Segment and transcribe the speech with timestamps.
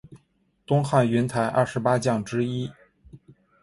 [0.65, 2.71] 东汉云台二十八将之一。